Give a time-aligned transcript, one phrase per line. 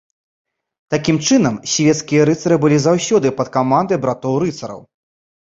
[0.93, 4.81] Такім чынам, свецкія рыцары былі заўсёды пад камандай братоў-рыцараў.